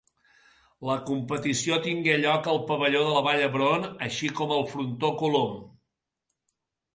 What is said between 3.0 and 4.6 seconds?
de la Vall d'Hebron així com